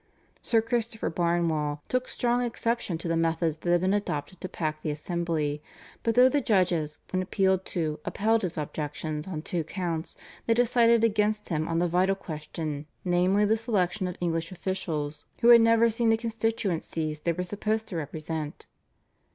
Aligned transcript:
Sir 0.41 0.63
Christopher 0.63 1.11
Barnewall 1.11 1.81
took 1.87 2.07
strong 2.07 2.41
exception 2.41 2.97
to 2.97 3.07
the 3.07 3.15
methods 3.15 3.57
that 3.57 3.69
had 3.69 3.81
been 3.81 3.93
adopted 3.93 4.41
to 4.41 4.49
pack 4.49 4.81
the 4.81 4.89
assembly, 4.89 5.61
but 6.01 6.15
though 6.15 6.27
the 6.27 6.41
judges 6.41 6.97
when 7.11 7.21
appealed 7.21 7.65
to 7.65 7.99
upheld 8.03 8.41
his 8.41 8.57
objections 8.57 9.27
on 9.27 9.43
two 9.43 9.63
counts 9.63 10.17
they 10.47 10.55
decided 10.55 11.03
against 11.03 11.49
him 11.49 11.67
on 11.67 11.77
the 11.77 11.87
vital 11.87 12.15
question, 12.15 12.87
namely, 13.05 13.45
the 13.45 13.55
selection 13.57 14.07
of 14.07 14.17
English 14.19 14.51
officials 14.51 15.27
who 15.41 15.49
had 15.49 15.61
never 15.61 15.87
seen 15.91 16.09
the 16.09 16.17
constituencies 16.17 17.21
they 17.21 17.31
were 17.33 17.43
supposed 17.43 17.87
to 17.87 17.95
represent. 17.95 18.65